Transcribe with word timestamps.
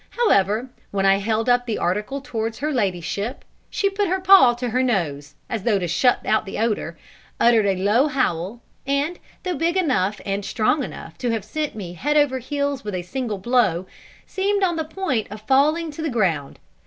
However, 0.17 0.71
when 0.89 1.05
I 1.05 1.17
held 1.19 1.47
up 1.47 1.67
the 1.67 1.77
article 1.77 2.21
towards 2.21 2.57
her 2.57 2.71
ladyship, 2.73 3.45
she 3.69 3.87
put 3.87 4.07
her 4.07 4.19
paw 4.19 4.55
to 4.55 4.69
her 4.71 4.81
nose 4.81 5.35
as 5.47 5.61
though 5.61 5.77
to 5.77 5.87
shut 5.87 6.25
out 6.25 6.47
the 6.47 6.57
odour 6.57 6.97
uttered 7.39 7.67
a 7.67 7.75
low 7.75 8.07
howl, 8.07 8.63
and, 8.87 9.19
though 9.43 9.53
big 9.53 9.77
enough 9.77 10.19
and 10.25 10.43
strong 10.43 10.81
enough 10.83 11.19
to 11.19 11.29
have 11.29 11.45
sent 11.45 11.75
me 11.75 11.93
head 11.93 12.17
over 12.17 12.39
heels 12.39 12.83
with 12.83 12.95
a 12.95 13.03
single 13.03 13.37
blow, 13.37 13.85
seemed 14.25 14.63
on 14.63 14.75
the 14.75 14.83
point 14.85 15.27
of 15.29 15.41
falling 15.41 15.91
to 15.91 16.01
the 16.01 16.09
ground. 16.09 16.57